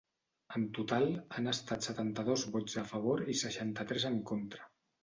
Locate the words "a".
2.85-2.87